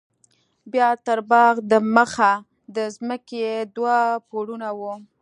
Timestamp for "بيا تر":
0.71-1.19